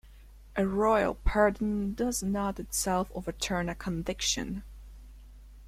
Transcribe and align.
A 0.55 0.65
royal 0.65 1.13
pardon 1.13 1.93
does 1.93 2.23
not 2.23 2.59
itself 2.59 3.11
overturn 3.13 3.69
a 3.69 3.75
conviction. 3.75 4.63